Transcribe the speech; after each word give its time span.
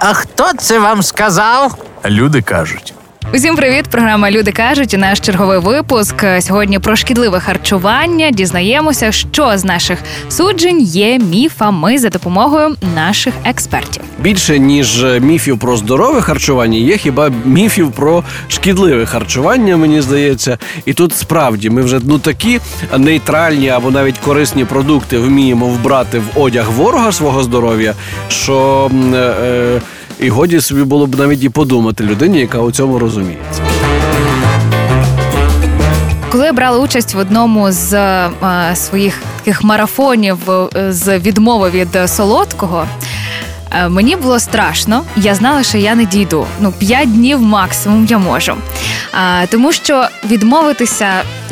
А 0.00 0.12
хто 0.14 0.52
це 0.52 0.78
вам 0.78 1.02
сказав? 1.02 1.74
Люди 2.04 2.42
кажуть. 2.42 2.94
Усім 3.34 3.56
привіт! 3.56 3.84
Програма 3.90 4.30
Люди 4.30 4.52
кажуть. 4.52 4.94
Наш 4.98 5.20
черговий 5.20 5.58
випуск 5.58 6.24
сьогодні 6.40 6.78
про 6.78 6.96
шкідливе 6.96 7.40
харчування. 7.40 8.30
Дізнаємося, 8.30 9.12
що 9.12 9.58
з 9.58 9.64
наших 9.64 9.98
суджень 10.28 10.80
є 10.80 11.18
міфами 11.18 11.98
за 11.98 12.08
допомогою 12.08 12.76
наших 12.94 13.34
експертів. 13.44 14.02
Більше 14.18 14.58
ніж 14.58 15.04
міфів 15.20 15.58
про 15.58 15.76
здорове 15.76 16.20
харчування, 16.20 16.78
є 16.78 16.96
хіба 16.96 17.30
міфів 17.44 17.92
про 17.92 18.24
шкідливе 18.48 19.06
харчування, 19.06 19.76
мені 19.76 20.00
здається. 20.00 20.58
І 20.84 20.92
тут 20.92 21.16
справді 21.16 21.70
ми 21.70 21.82
вже 21.82 22.00
ну 22.02 22.18
такі 22.18 22.60
нейтральні 22.98 23.68
або 23.68 23.90
навіть 23.90 24.18
корисні 24.18 24.64
продукти 24.64 25.18
вміємо 25.18 25.66
вбрати 25.66 26.18
в 26.18 26.40
одяг 26.40 26.70
ворога 26.70 27.12
свого 27.12 27.42
здоров'я, 27.42 27.94
що. 28.28 28.90
Е, 29.14 29.80
і 30.22 30.28
годі 30.30 30.60
собі 30.60 30.82
було 30.82 31.06
б 31.06 31.18
навіть 31.18 31.44
і 31.44 31.48
подумати 31.48 32.04
людині, 32.04 32.40
яка 32.40 32.58
у 32.58 32.72
цьому 32.72 32.98
розуміється. 32.98 33.62
Коли 36.32 36.44
я 36.44 36.52
брала 36.52 36.78
участь 36.78 37.14
в 37.14 37.18
одному 37.18 37.72
з 37.72 37.92
е, 37.94 38.30
своїх 38.74 39.22
таких 39.38 39.64
марафонів 39.64 40.38
е, 40.50 40.92
з 40.92 41.18
відмови 41.18 41.70
від 41.70 42.10
солодкого. 42.10 42.84
Е, 43.72 43.88
мені 43.88 44.16
було 44.16 44.40
страшно, 44.40 45.02
я 45.16 45.34
знала, 45.34 45.62
що 45.62 45.78
я 45.78 45.94
не 45.94 46.04
дійду. 46.04 46.46
Ну, 46.60 46.72
п'ять 46.72 47.12
днів 47.14 47.40
максимум 47.40 48.06
я 48.06 48.18
можу. 48.18 48.54
А, 49.12 49.46
Тому 49.46 49.72
що 49.72 50.08
відмовитися 50.24 51.08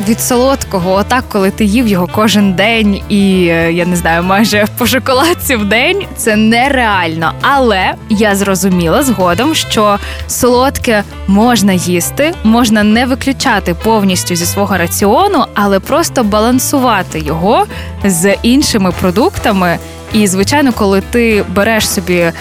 від 0.07 0.21
солодкого, 0.21 0.93
отак, 0.93 1.23
коли 1.29 1.51
ти 1.51 1.65
їв 1.65 1.87
його 1.87 2.07
кожен 2.07 2.53
день, 2.53 3.01
і 3.09 3.47
е, 3.51 3.71
я 3.73 3.85
не 3.85 3.95
знаю, 3.95 4.23
майже 4.23 4.67
по 4.77 4.85
шоколадці 4.85 5.55
в 5.55 5.65
день, 5.65 6.03
це 6.17 6.35
нереально. 6.35 7.33
Але 7.41 7.93
я 8.09 8.35
зрозуміла 8.35 9.03
згодом, 9.03 9.55
що 9.55 9.97
солодке 10.27 11.03
можна 11.27 11.73
їсти, 11.73 12.33
можна 12.43 12.83
не 12.83 13.05
виключати 13.05 13.73
повністю 13.73 14.35
зі 14.35 14.45
свого 14.45 14.77
раціону, 14.77 15.45
але 15.53 15.79
просто 15.79 16.23
балансувати 16.23 17.19
його 17.19 17.65
з 18.03 18.35
іншими 18.41 18.91
продуктами. 18.91 19.79
І 20.13 20.27
звичайно, 20.27 20.73
коли 20.73 21.01
ти 21.01 21.45
береш 21.55 21.89
собі 21.89 22.31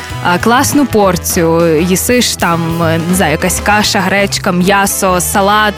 класну 0.44 0.86
порцію, 0.86 1.82
їсиш 1.82 2.36
там 2.36 2.60
не 3.08 3.14
знаю, 3.16 3.32
якась 3.32 3.60
каша, 3.60 4.00
гречка, 4.00 4.52
м'ясо, 4.52 5.20
салат, 5.20 5.74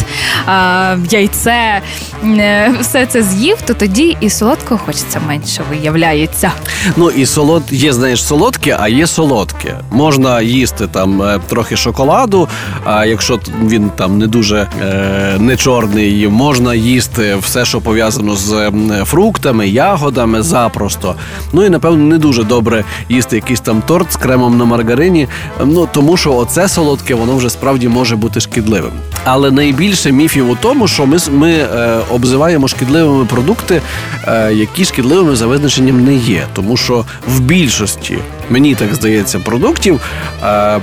яйце, 1.11 1.83
е, 2.25 2.73
все 2.81 3.07
це 3.07 3.23
з'їв, 3.23 3.57
то 3.67 3.75
тоді 3.75 4.17
і 4.21 4.31
солодкого 4.31 4.81
хочеться 4.87 5.21
менше 5.29 5.63
виявляється. 5.71 6.53
Ну 6.97 7.11
і 7.11 7.27
солод 7.27 7.63
є, 7.71 7.93
знаєш, 7.93 8.25
солодке, 8.25 8.77
а 8.81 8.89
є 8.89 9.07
солодке. 9.07 9.77
Можна 9.91 10.41
їсти 10.41 10.87
там 10.87 11.23
е, 11.23 11.41
трохи 11.49 11.77
шоколаду. 11.77 12.49
А 12.85 13.05
якщо 13.07 13.41
він 13.65 13.91
там 13.97 14.19
не 14.19 14.27
дуже 14.27 14.69
е, 14.83 15.37
не 15.39 15.57
чорний, 15.57 16.29
можна 16.29 16.75
їсти 16.75 17.37
все, 17.43 17.65
що 17.65 17.81
пов'язано 17.81 18.37
з 18.37 18.73
фруктами, 19.05 19.69
ягодами, 19.69 20.43
запросто. 20.43 21.15
Ну 21.53 21.65
і 21.65 21.71
напевно, 21.81 22.05
не 22.05 22.19
дуже 22.19 22.45
добре 22.45 22.85
їсти 23.09 23.37
якийсь 23.37 23.61
там 23.61 23.83
торт 23.83 24.13
з 24.13 24.17
кремом 24.17 24.59
на 24.59 24.65
маргарині. 24.65 25.29
Ну 25.65 25.89
тому, 25.93 26.17
що 26.17 26.35
оце 26.35 26.69
солодке, 26.69 27.15
воно 27.15 27.37
вже 27.37 27.51
справді 27.51 27.89
може 27.89 28.17
бути 28.17 28.41
шкідливим. 28.41 28.93
Але 29.25 29.51
найбільше 29.51 30.13
міфів 30.13 30.51
у 30.51 30.57
тому, 30.57 30.89
що 30.89 31.07
ми 31.07 31.19
ми 31.31 31.51
е, 31.51 31.99
обзиваємо 32.11 32.69
шкідливими 32.69 33.25
продукти, 33.25 33.83
е, 34.29 34.53
які 34.55 34.85
шкідливими 34.85 35.37
за 35.37 35.47
визначенням 35.47 36.05
не 36.05 36.15
є. 36.15 36.47
Тому 36.53 36.77
що 36.77 37.05
в 37.27 37.41
більшості, 37.41 38.19
мені 38.51 38.75
так 38.75 38.95
здається, 38.95 39.39
продуктів 39.39 40.01
е, 40.45 40.81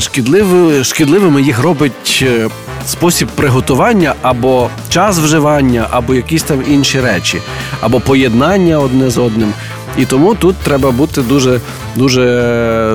шкідливими, 0.00 0.84
шкідливими 0.84 1.42
їх 1.42 1.62
робить. 1.62 2.22
Е, 2.22 2.48
спосіб 2.88 3.28
приготування 3.28 4.14
або 4.22 4.70
час 4.88 5.18
вживання, 5.18 5.86
або 5.90 6.14
якісь 6.14 6.42
там 6.42 6.62
інші 6.68 7.00
речі, 7.00 7.38
або 7.80 8.00
поєднання 8.00 8.78
одне 8.78 9.10
з 9.10 9.18
одним. 9.18 9.52
І 9.96 10.04
тому 10.04 10.34
тут 10.34 10.56
треба 10.56 10.90
бути 10.90 11.22
дуже 11.22 11.60
дуже 11.96 12.22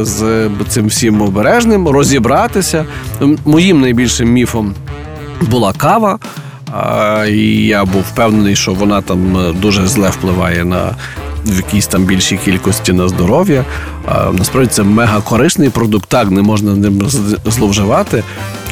з 0.02 0.50
цим 0.68 0.88
всім 0.88 1.22
обережним, 1.22 1.88
розібратися. 1.88 2.86
Моїм 3.46 3.82
найбільшим 3.82 4.30
міфом 4.30 4.74
була 5.42 5.74
кава. 5.74 6.20
І 7.30 7.66
я 7.66 7.86
був 7.86 8.02
впевнений, 8.02 8.56
що 8.56 8.74
вона 8.74 9.02
там 9.02 9.38
е, 9.38 9.54
дуже 9.54 9.88
зле 9.88 10.10
впливає 10.10 10.66
на 10.66 10.96
в 11.46 11.56
якійсь 11.56 11.88
там 11.88 12.04
більшій 12.04 12.38
кількості 12.46 12.94
на 12.94 13.08
здоров'я. 13.08 13.66
Насправді 14.34 14.70
це 14.70 14.84
мега 14.84 15.22
корисний 15.22 15.70
продукт, 15.70 16.10
так 16.10 16.32
не 16.32 16.42
можна 16.42 16.76
ним 16.76 17.02
зловживати. 17.46 18.24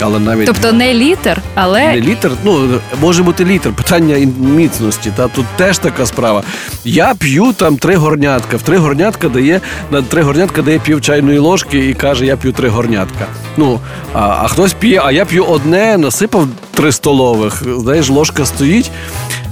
Але 0.02 0.20
навіть 0.20 0.46
тобто 0.46 0.74
не 0.74 0.94
літр, 0.94 1.42
але 1.56 1.88
не 1.88 2.02
літр. 2.02 2.32
Ну 2.44 2.80
може 3.02 3.24
бути 3.24 3.46
літр. 3.46 3.70
Питання 3.72 4.32
міцності. 4.40 5.12
Та 5.16 5.28
тут 5.28 5.46
теж 5.58 5.78
така 5.78 6.06
справа. 6.06 6.44
Я 6.86 7.14
п'ю 7.20 7.54
там 7.54 7.78
три 7.78 7.96
горнятка. 7.96 8.58
В 8.58 8.62
три 8.62 8.78
горнятка 8.78 9.30
дає 9.30 9.62
на 9.92 10.02
три 10.02 10.22
горнятка 10.22 10.62
дає 10.62 10.80
пів 10.80 11.02
чайної 11.02 11.38
ложки 11.40 11.90
і 11.90 11.94
каже, 11.94 12.26
я 12.26 12.38
п'ю 12.38 12.52
три 12.52 12.70
горнятка. 12.70 13.26
Ну 13.58 13.80
а, 14.14 14.20
а 14.20 14.48
хтось 14.48 14.74
п'є, 14.74 15.02
а 15.06 15.12
я 15.12 15.26
п'ю 15.26 15.46
одне, 15.46 15.98
насипав 15.98 16.48
три 16.74 16.92
столових. 16.92 17.64
Знаєш, 17.78 18.10
ложка 18.10 18.46
стоїть. 18.46 18.92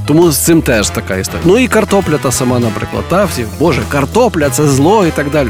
Тому 0.05 0.31
з 0.31 0.37
цим 0.37 0.61
теж 0.61 0.89
така 0.89 1.15
історія. 1.15 1.43
Ну 1.45 1.57
і 1.57 1.67
картопля 1.67 2.17
та 2.17 2.31
сама, 2.31 2.59
наприклад. 2.59 3.03
Та 3.09 3.25
всі, 3.25 3.45
Боже, 3.59 3.81
картопля 3.89 4.49
це 4.49 4.67
зло 4.67 5.05
і 5.05 5.11
так 5.11 5.29
далі. 5.31 5.49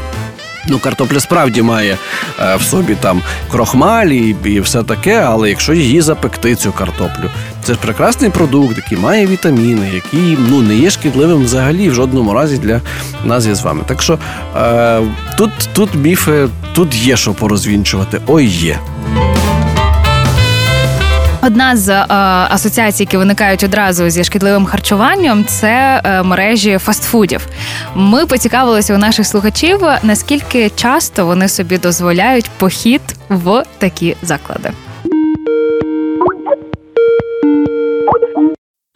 Ну, 0.68 0.78
картопля 0.78 1.20
справді 1.20 1.62
має 1.62 1.98
е, 2.40 2.56
в 2.56 2.62
собі 2.62 2.94
там 2.94 3.22
крохмалі 3.50 4.36
і 4.44 4.60
все 4.60 4.82
таке, 4.82 5.14
але 5.14 5.48
якщо 5.48 5.72
її 5.72 6.00
запекти, 6.00 6.54
цю 6.54 6.72
картоплю, 6.72 7.30
це 7.64 7.72
ж 7.72 7.78
прекрасний 7.82 8.30
продукт, 8.30 8.76
який 8.76 8.98
має 8.98 9.26
вітаміни, 9.26 9.90
який 9.94 10.38
ну 10.48 10.62
не 10.62 10.74
є 10.74 10.90
шкідливим 10.90 11.44
взагалі 11.44 11.90
в 11.90 11.94
жодному 11.94 12.32
разі 12.32 12.58
для 12.58 12.80
нас 13.24 13.46
і 13.46 13.54
з 13.54 13.62
вами. 13.62 13.82
Так 13.86 14.02
що 14.02 14.18
е, 14.56 15.00
тут, 15.38 15.50
тут 15.72 15.94
міфи, 15.94 16.48
тут 16.72 16.94
є 16.94 17.16
що 17.16 17.32
порозвінчувати. 17.32 18.20
Ой 18.26 18.46
є. 18.46 18.78
Одна 21.42 21.76
з 21.76 21.88
е, 21.88 22.04
асоціацій, 22.50 23.02
які 23.02 23.16
виникають 23.16 23.64
одразу 23.64 24.10
зі 24.10 24.24
шкідливим 24.24 24.66
харчуванням, 24.66 25.44
це 25.44 26.02
е, 26.04 26.22
мережі 26.22 26.78
фастфудів. 26.78 27.46
Ми 27.94 28.26
поцікавилися 28.26 28.94
у 28.94 28.98
наших 28.98 29.26
слухачів, 29.26 29.80
наскільки 30.02 30.70
часто 30.70 31.26
вони 31.26 31.48
собі 31.48 31.78
дозволяють 31.78 32.50
похід 32.58 33.00
в 33.28 33.64
такі 33.78 34.16
заклади. 34.22 34.70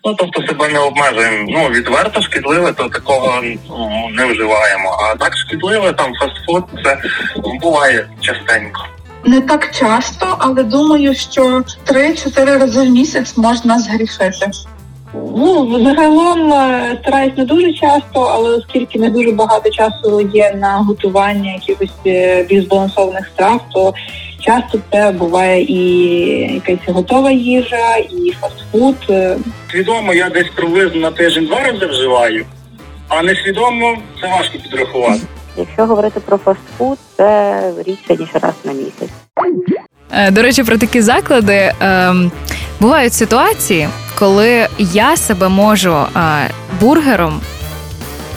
Ну, 0.06 0.14
тобто 0.14 0.46
себе 0.46 0.68
не 0.68 0.78
обмежуємо. 0.78 1.46
Ну, 1.48 1.68
відверто 1.68 2.22
шкідливе, 2.22 2.72
то 2.72 2.88
такого 2.88 3.42
ну, 3.68 4.08
не 4.12 4.26
вживаємо. 4.26 4.98
А 5.02 5.16
так 5.16 5.36
шкідливе, 5.36 5.92
там 5.92 6.12
фастфуд, 6.14 6.64
це 6.84 6.98
буває 7.60 8.08
частенько. 8.20 8.86
Не 9.26 9.40
так 9.40 9.70
часто, 9.74 10.36
але 10.38 10.62
думаю, 10.62 11.14
що 11.14 11.62
3-4 11.86 12.58
рази 12.58 12.82
в 12.82 12.90
місяць 12.90 13.36
можна 13.36 13.78
згрішити. 13.78 14.50
Ну, 15.14 15.80
загалом 15.84 16.52
е, 16.52 16.98
стараюсь 17.02 17.36
не 17.36 17.44
дуже 17.44 17.72
часто, 17.72 18.20
але 18.20 18.56
оскільки 18.56 18.98
не 18.98 19.10
дуже 19.10 19.30
багато 19.30 19.70
часу 19.70 20.30
є 20.34 20.54
на 20.60 20.76
готування 20.76 21.52
якихось 21.52 21.96
е, 22.06 22.42
більш 22.42 22.64
збалансованих 22.64 23.26
страв, 23.34 23.60
то 23.72 23.94
часто 24.40 24.78
це 24.92 25.10
буває 25.10 25.62
і 25.62 25.80
якась 26.54 26.94
готова 26.94 27.30
їжа, 27.30 27.96
і 27.96 28.32
фастфуд. 28.40 28.96
Е. 29.10 29.36
Свідомо 29.70 30.14
я 30.14 30.28
десь 30.28 30.50
приблизно 30.54 31.00
на 31.00 31.10
тиждень 31.10 31.46
два 31.46 31.60
рази 31.60 31.86
вживаю, 31.86 32.46
а 33.08 33.22
несвідомо 33.22 33.96
це 34.20 34.28
важко 34.28 34.58
підрахувати. 34.58 35.20
Якщо 35.56 35.86
говорити 35.86 36.20
про 36.20 36.36
фастфуд, 36.38 36.98
це 37.16 37.60
рідше 37.86 38.16
ніж 38.18 38.28
раз 38.34 38.54
на 38.64 38.72
місяць. 38.72 39.10
Е, 40.12 40.30
до 40.30 40.42
речі, 40.42 40.64
про 40.64 40.78
такі 40.78 41.02
заклади 41.02 41.72
ем, 41.80 42.32
бувають 42.80 43.12
ситуації, 43.12 43.88
коли 44.18 44.66
я 44.78 45.16
себе 45.16 45.48
можу 45.48 45.94
е, 45.94 46.50
бургером 46.80 47.40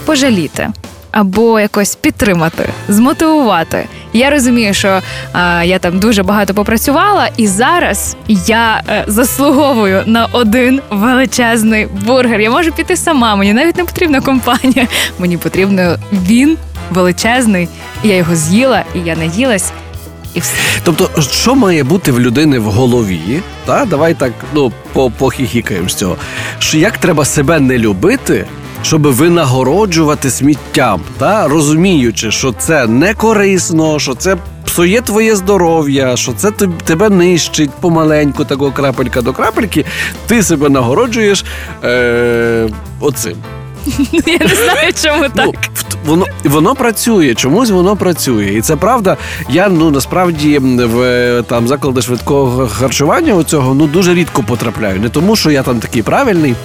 пожаліти. 0.05 0.69
Або 1.11 1.59
якось 1.59 1.95
підтримати, 1.95 2.69
змотивувати. 2.87 3.85
Я 4.13 4.29
розумію, 4.29 4.73
що 4.73 5.01
а, 5.33 5.61
е, 5.63 5.67
я 5.67 5.79
там 5.79 5.99
дуже 5.99 6.23
багато 6.23 6.53
попрацювала, 6.53 7.29
і 7.37 7.47
зараз 7.47 8.15
я 8.27 8.81
а, 8.87 9.03
заслуговую 9.07 10.03
на 10.05 10.25
один 10.31 10.81
величезний 10.89 11.87
бургер. 12.05 12.41
Я 12.41 12.51
можу 12.51 12.71
піти 12.71 12.97
сама. 12.97 13.35
Мені 13.35 13.53
навіть 13.53 13.77
не 13.77 13.83
потрібна 13.83 14.21
компанія. 14.21 14.87
Мені 15.19 15.37
потрібно 15.37 15.95
він 16.11 16.57
величезний, 16.91 17.67
і 18.03 18.07
я 18.07 18.15
його 18.15 18.35
з'їла, 18.35 18.83
і 18.95 18.99
я 18.99 19.15
наїлась. 19.15 19.71
І 20.33 20.39
все. 20.39 20.53
Тобто, 20.83 21.21
що 21.21 21.55
має 21.55 21.83
бути 21.83 22.11
в 22.11 22.19
людини 22.19 22.59
в 22.59 22.63
голові? 22.63 23.41
Та 23.65 23.85
давай 23.85 24.13
так 24.13 24.31
ну 24.53 24.71
похіхікаємо 25.17 25.89
з 25.89 25.93
цього. 25.95 26.15
Що 26.59 26.77
як 26.77 26.97
треба 26.97 27.25
себе 27.25 27.59
не 27.59 27.77
любити, 27.77 28.45
щоб 28.83 29.01
винагороджувати 29.01 30.29
сміттям, 30.29 31.01
та 31.17 31.47
розуміючи, 31.47 32.31
що 32.31 32.51
це 32.51 32.87
не 32.87 33.13
корисно, 33.13 33.99
що 33.99 34.15
це 34.15 34.37
псує 34.65 35.01
твоє 35.01 35.35
здоров'я, 35.35 36.17
що 36.17 36.33
це 36.33 36.51
тебе 36.83 37.09
нищить 37.09 37.71
помаленьку, 37.71 38.45
такого 38.45 38.71
крапелька 38.71 39.21
до 39.21 39.33
крапельки, 39.33 39.85
ти 40.27 40.43
себе 40.43 40.69
нагороджуєш 40.69 41.45
е, 41.83 42.69
оцим. 42.99 43.35
Я 44.11 44.37
не 44.37 44.55
знаю, 44.55 44.93
чому 45.03 45.23
так. 45.23 45.45
Ну, 45.45 45.53
воно, 46.07 46.25
воно 46.43 46.75
працює, 46.75 47.35
чомусь 47.35 47.69
воно 47.69 47.95
працює. 47.95 48.45
І 48.45 48.61
це 48.61 48.75
правда. 48.75 49.17
Я 49.49 49.69
ну 49.69 49.91
насправді 49.91 50.59
в 50.59 51.43
там 51.47 51.67
заклади 51.67 52.01
швидкого 52.01 52.67
харчування 52.67 53.33
у 53.33 53.43
цього 53.43 53.73
ну 53.73 53.87
дуже 53.87 54.13
рідко 54.13 54.43
потрапляю. 54.43 54.99
Не 54.99 55.09
тому, 55.09 55.35
що 55.35 55.51
я 55.51 55.63
там 55.63 55.79
такий 55.79 56.01
правильний. 56.01 56.55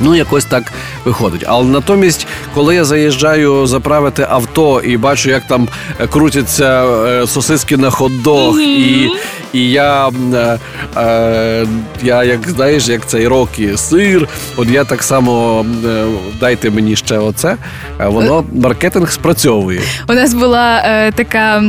Ну, 0.00 0.14
якось 0.14 0.44
так 0.44 0.72
виходить. 1.04 1.44
Але 1.46 1.64
натомість, 1.64 2.26
коли 2.54 2.74
я 2.74 2.84
заїжджаю 2.84 3.66
заправити 3.66 4.26
авто 4.30 4.80
і 4.80 4.96
бачу, 4.96 5.30
як 5.30 5.46
там 5.46 5.68
е, 6.00 6.06
крутяться 6.06 6.84
е, 6.84 7.26
сосиски 7.26 7.76
на 7.76 7.90
хот-дог, 7.90 8.58
і, 8.60 9.10
і 9.52 9.70
я, 9.70 10.08
е, 10.34 10.58
е, 10.96 11.66
я, 12.02 12.24
як 12.24 12.48
знаєш, 12.50 12.88
як 12.88 13.06
цей 13.06 13.28
рокі 13.28 13.76
сир, 13.76 14.28
от 14.56 14.68
я 14.70 14.84
так 14.84 15.02
само 15.02 15.66
е, 15.86 16.04
дайте 16.40 16.70
мені 16.70 16.96
ще 16.96 17.18
оце. 17.18 17.56
е, 18.00 18.06
Воно 18.06 18.44
маркетинг 18.52 19.10
спрацьовує. 19.12 19.80
У 20.08 20.12
нас 20.12 20.34
була 20.34 20.82
е, 20.84 21.12
така 21.12 21.62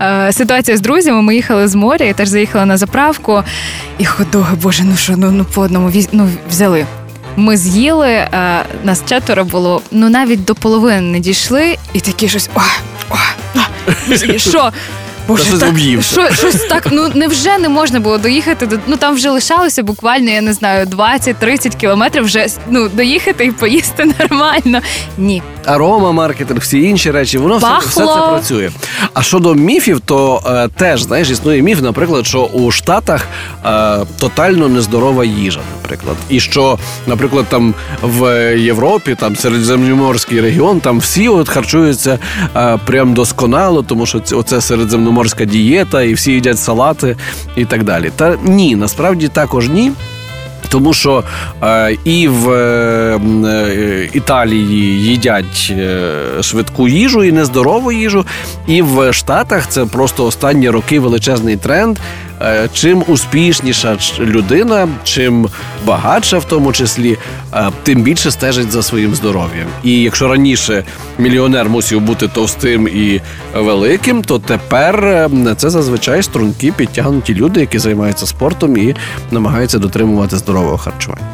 е, 0.00 0.32
ситуація 0.32 0.76
з 0.76 0.80
друзями. 0.80 1.22
Ми 1.22 1.34
їхали 1.34 1.68
з 1.68 1.74
моря, 1.74 2.06
і 2.06 2.12
теж 2.14 2.28
заїхали 2.28 2.64
на 2.66 2.76
заправку. 2.76 3.42
І 3.98 4.04
ходоги, 4.04 4.56
боже, 4.62 4.82
ну 4.84 4.96
що, 4.96 5.14
ну, 5.16 5.30
ну 5.30 5.44
по 5.54 5.60
одному 5.60 5.90
віз, 5.90 6.08
ну, 6.12 6.28
взяли. 6.50 6.86
Ми 7.36 7.56
з'їли, 7.56 8.28
А, 8.32 8.62
нас 8.84 9.02
четверо 9.08 9.44
було, 9.44 9.82
ну 9.90 10.08
навіть 10.08 10.44
до 10.44 10.54
половини 10.54 11.00
не 11.00 11.20
дійшли, 11.20 11.76
і 11.92 12.00
такі 12.00 12.28
щось. 12.28 12.50
О, 12.54 12.60
о, 13.10 13.16
о 13.54 14.16
що? 14.38 14.72
Та 15.26 15.58
так, 15.58 15.74
що, 16.02 16.34
щось 16.34 16.54
так, 16.68 16.88
ну 16.92 17.10
невже 17.14 17.58
не 17.58 17.68
можна 17.68 18.00
було 18.00 18.18
доїхати 18.18 18.66
до 18.66 18.78
ну 18.86 18.96
там 18.96 19.14
вже 19.14 19.30
лишалося 19.30 19.82
буквально, 19.82 20.30
я 20.30 20.40
не 20.40 20.52
знаю, 20.52 20.86
20-30 20.86 21.76
кілометрів 21.76 22.24
вже 22.24 22.46
ну 22.70 22.88
доїхати 22.88 23.44
і 23.44 23.52
поїсти 23.52 24.04
нормально. 24.18 24.80
Ні, 25.18 25.42
Арома, 25.66 26.12
маркетинг, 26.12 26.60
всі 26.60 26.82
інші 26.82 27.10
речі, 27.10 27.38
воно 27.38 27.56
все, 27.56 27.78
все 27.78 28.06
це 28.06 28.20
працює. 28.30 28.70
А 29.14 29.22
щодо 29.22 29.54
міфів, 29.54 30.00
то 30.00 30.42
е, 30.46 30.68
теж 30.68 31.02
знаєш, 31.02 31.30
існує 31.30 31.62
міф, 31.62 31.82
наприклад, 31.82 32.26
що 32.26 32.42
у 32.42 32.70
Штатах 32.70 33.26
е, 33.66 33.98
тотально 34.18 34.68
нездорова 34.68 35.24
їжа, 35.24 35.60
наприклад. 35.82 36.16
І 36.28 36.40
що, 36.40 36.78
наприклад, 37.06 37.46
там 37.48 37.74
в 38.02 38.56
Європі, 38.58 39.16
там 39.20 39.36
середземноморський 39.36 40.40
регіон, 40.40 40.80
там 40.80 40.98
всі 40.98 41.28
от 41.28 41.48
харчуються 41.48 42.18
е, 42.56 42.78
прям 42.86 43.14
досконало, 43.14 43.82
тому 43.82 44.06
що 44.06 44.20
це 44.20 44.36
оце 44.36 44.60
середземноморська 44.60 45.44
дієта, 45.44 46.02
і 46.02 46.14
всі 46.14 46.32
їдять 46.32 46.58
салати 46.58 47.16
і 47.56 47.64
так 47.64 47.84
далі. 47.84 48.10
Та 48.16 48.36
ні, 48.44 48.76
насправді 48.76 49.28
також 49.28 49.68
ні. 49.68 49.92
Тому 50.68 50.94
що 50.94 51.24
е, 51.62 51.96
і 52.04 52.28
в 52.28 52.50
е, 52.50 53.20
е, 53.46 54.08
Італії 54.12 55.02
їдять 55.02 55.68
е, 55.70 56.12
швидку 56.42 56.88
їжу 56.88 57.24
і 57.24 57.32
нездорову 57.32 57.92
їжу, 57.92 58.26
і 58.66 58.82
в 58.82 59.12
Штатах 59.12 59.68
це 59.68 59.84
просто 59.84 60.26
останні 60.26 60.70
роки 60.70 61.00
величезний 61.00 61.56
тренд. 61.56 61.98
Е, 62.42 62.68
чим 62.72 63.04
успішніша 63.08 63.96
людина, 64.20 64.88
чим 65.04 65.48
багатша, 65.84 66.38
в 66.38 66.44
тому 66.44 66.72
числі, 66.72 67.18
е, 67.54 67.70
тим 67.82 68.02
більше 68.02 68.30
стежить 68.30 68.70
за 68.70 68.82
своїм 68.82 69.14
здоров'ям. 69.14 69.66
І 69.82 70.02
якщо 70.02 70.28
раніше 70.28 70.84
мільйонер 71.18 71.68
мусив 71.68 72.00
бути 72.00 72.28
товстим 72.28 72.88
і 72.88 73.20
великим, 73.54 74.22
то 74.22 74.38
тепер 74.38 75.04
е, 75.04 75.30
це 75.56 75.70
зазвичай 75.70 76.22
стрункі 76.22 76.70
підтягнуті 76.70 77.34
люди, 77.34 77.60
які 77.60 77.78
займаються 77.78 78.26
спортом 78.26 78.76
і 78.76 78.94
намагаються 79.30 79.78
дотримувати 79.78 80.36
здорового 80.36 80.78
харчування. 80.78 81.26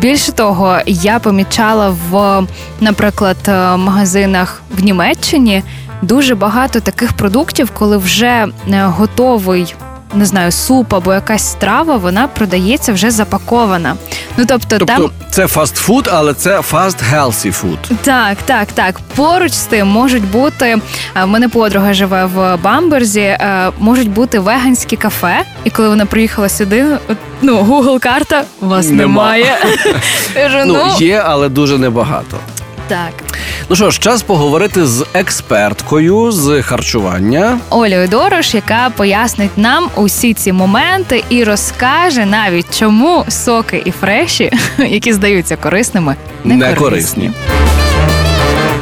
Більше 0.00 0.32
того, 0.32 0.78
я 0.86 1.18
помічала 1.18 1.96
в, 2.10 2.42
наприклад, 2.80 3.36
магазинах 3.78 4.62
в 4.78 4.84
Німеччині 4.84 5.62
дуже 6.02 6.34
багато 6.34 6.80
таких 6.80 7.12
продуктів, 7.12 7.70
коли 7.70 7.96
вже 7.96 8.26
е, 8.26 8.48
готовий. 8.84 9.74
Не 10.14 10.26
знаю, 10.26 10.52
суп 10.52 10.94
або 10.94 11.14
якась 11.14 11.50
страва, 11.50 11.96
вона 11.96 12.28
продається 12.28 12.92
вже 12.92 13.10
запакована. 13.10 13.96
Ну 14.36 14.44
тобто, 14.48 14.78
Тобто 14.78 14.84
там 14.86 15.10
це 15.30 15.46
фастфуд, 15.46 16.08
але 16.12 16.34
це 16.34 16.58
fast 16.58 16.96
healthy 17.14 17.62
food. 17.62 17.76
так, 18.02 18.38
так, 18.44 18.68
так. 18.72 19.00
Поруч 19.16 19.52
з 19.52 19.62
тим 19.62 19.88
можуть 19.88 20.30
бути. 20.30 20.78
а, 21.14 21.24
В 21.24 21.28
мене 21.28 21.48
подруга 21.48 21.94
живе 21.94 22.24
в 22.24 22.56
Бамберзі, 22.56 23.20
е, 23.20 23.70
можуть 23.78 24.10
бути 24.10 24.38
веганські 24.38 24.96
кафе. 24.96 25.42
І 25.64 25.70
коли 25.70 25.88
вона 25.88 26.06
приїхала 26.06 26.48
сюди, 26.48 26.86
ну 27.42 27.60
Google 27.62 27.98
карта 27.98 28.44
у 28.60 28.66
вас 28.66 28.86
Нема. 28.88 29.00
немає. 29.02 29.56
Ну, 30.50 30.64
ну 30.66 31.06
є, 31.06 31.22
але 31.26 31.48
дуже 31.48 31.78
небагато. 31.78 32.36
так. 32.88 33.12
Ну 33.68 33.76
що 33.76 33.90
ж, 33.90 34.00
час 34.00 34.22
поговорити 34.22 34.86
з 34.86 35.06
експерткою 35.14 36.32
з 36.32 36.62
харчування. 36.62 37.58
Олею 37.70 38.08
Дорош, 38.08 38.54
яка 38.54 38.90
пояснить 38.96 39.58
нам 39.58 39.88
усі 39.96 40.34
ці 40.34 40.52
моменти 40.52 41.24
і 41.28 41.44
розкаже 41.44 42.26
навіть, 42.26 42.78
чому 42.78 43.24
соки 43.28 43.82
і 43.84 43.90
фреші, 43.90 44.52
які 44.78 45.12
здаються 45.12 45.56
корисними, 45.56 46.16
не, 46.44 46.56
Не 46.56 46.74
корисні. 46.74 47.30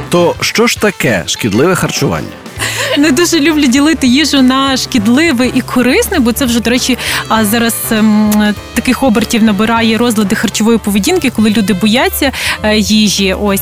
То 0.08 0.34
що 0.40 0.66
ж 0.66 0.80
таке 0.80 1.22
шкідливе 1.26 1.74
харчування? 1.74 2.28
Не 2.98 3.10
дуже 3.10 3.40
люблю 3.40 3.66
ділити 3.66 4.06
їжу 4.06 4.42
на 4.42 4.76
шкідливе 4.76 5.50
і 5.54 5.60
корисне, 5.60 6.18
бо 6.18 6.32
це 6.32 6.44
вже, 6.44 6.60
до 6.60 6.70
речі, 6.70 6.98
зараз 7.42 7.74
ем, 7.90 8.54
таких 8.74 9.02
обертів 9.02 9.42
набирає 9.42 9.98
розлади 9.98 10.36
харчової 10.36 10.78
поведінки, 10.78 11.30
коли 11.30 11.50
люди 11.50 11.72
бояться 11.72 12.32
е, 12.62 12.78
їжі. 12.78 13.34
Ось 13.40 13.60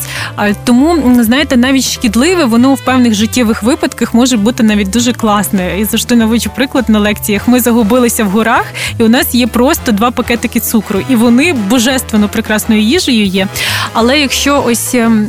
тому, 0.63 1.23
знаєте, 1.23 1.57
навіть 1.57 1.91
шкідливе, 1.91 2.45
воно 2.45 2.73
в 2.73 2.81
певних 2.81 3.13
життєвих 3.13 3.63
випадках 3.63 4.13
може 4.13 4.37
бути 4.37 4.63
навіть 4.63 4.89
дуже 4.89 5.13
класне. 5.13 5.79
І 5.79 5.85
завжди 5.85 6.15
наводжу 6.15 6.51
приклад 6.55 6.89
на 6.89 6.99
лекціях. 6.99 7.47
Ми 7.47 7.59
загубилися 7.59 8.23
в 8.23 8.29
горах, 8.29 8.65
і 8.99 9.03
у 9.03 9.09
нас 9.09 9.35
є 9.35 9.47
просто 9.47 9.91
два 9.91 10.11
пакетики 10.11 10.59
цукру, 10.59 11.01
і 11.09 11.15
вони 11.15 11.53
божественно 11.53 12.29
прекрасною 12.29 12.81
їжею 12.81 13.25
є. 13.25 13.47
Але 13.93 14.19
якщо 14.19 14.63
ось 14.67 14.95
ем, 14.95 15.27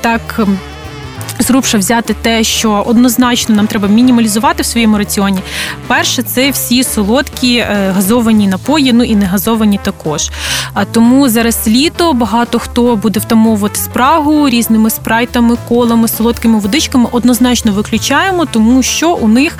так. 0.00 0.40
Зрубше 1.42 1.78
взяти 1.78 2.14
те, 2.22 2.44
що 2.44 2.84
однозначно 2.86 3.54
нам 3.54 3.66
треба 3.66 3.88
мінімалізувати 3.88 4.62
в 4.62 4.66
своєму 4.66 4.98
раціоні. 4.98 5.40
Перше, 5.86 6.22
це 6.22 6.50
всі 6.50 6.84
солодкі 6.84 7.56
е, 7.56 7.92
газовані 7.94 8.48
напої, 8.48 8.92
ну 8.92 9.04
і 9.04 9.16
не 9.16 9.26
газовані 9.26 9.80
також. 9.82 10.30
А 10.74 10.84
тому 10.84 11.28
зараз 11.28 11.58
літо 11.66 12.12
багато 12.12 12.58
хто 12.58 12.96
буде 12.96 13.20
втамовувати 13.20 13.76
спрагу 13.76 14.48
різними 14.48 14.90
спрайтами, 14.90 15.56
колами, 15.68 16.08
солодкими 16.08 16.58
водичками. 16.58 17.08
Однозначно 17.12 17.72
виключаємо, 17.72 18.46
тому 18.46 18.82
що 18.82 19.14
у 19.14 19.28
них 19.28 19.58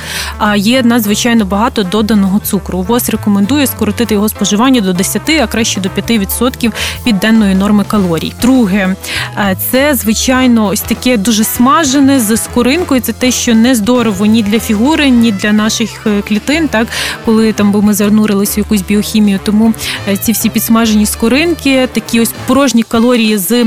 є 0.56 0.82
надзвичайно 0.82 1.44
багато 1.44 1.82
доданого 1.82 2.38
цукру. 2.38 2.82
ВОЗ 2.82 3.10
рекомендує 3.10 3.66
скоротити 3.66 4.14
його 4.14 4.28
споживання 4.28 4.80
до 4.80 4.92
10, 4.92 5.30
а 5.42 5.46
краще 5.46 5.80
до 5.80 5.88
5% 5.88 6.72
від 7.06 7.18
денної 7.18 7.54
норми 7.54 7.84
калорій. 7.84 8.32
Друге, 8.42 8.96
е, 9.38 9.56
це 9.70 9.94
звичайно 9.94 10.66
ось 10.66 10.80
таке 10.80 11.16
дуже 11.16 11.44
смажене 11.72 12.20
з 12.20 12.36
скоринкою. 12.36 13.00
Це 13.00 13.12
те, 13.12 13.30
що 13.30 13.54
не 13.54 13.74
здорово 13.74 14.26
ні 14.26 14.42
для 14.42 14.60
фігури, 14.60 15.08
ні 15.08 15.32
для 15.32 15.52
наших 15.52 16.06
е, 16.06 16.22
клітин, 16.28 16.68
так 16.68 16.88
коли 17.24 17.52
там 17.52 17.72
би 17.72 17.82
ми 17.82 17.94
занурилися 17.94 18.52
в 18.54 18.58
якусь 18.58 18.82
біохімію. 18.82 19.40
Тому 19.44 19.74
е, 20.08 20.16
ці 20.16 20.32
всі 20.32 20.48
підсмажені 20.48 21.06
скоринки, 21.06 21.88
такі 21.92 22.20
ось 22.20 22.32
порожні 22.46 22.82
калорії 22.82 23.38
з. 23.38 23.66